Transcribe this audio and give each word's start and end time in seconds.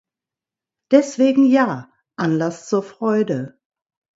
Deswegen 0.89 1.45
ja, 1.45 1.93
Anlass 2.15 2.65
zur 2.67 2.81
Freude! 2.81 3.59